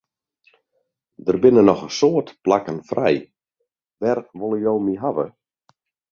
[1.25, 3.17] Der binne noch in soad plakken frij,
[3.99, 5.25] wêr wolle jo my hawwe?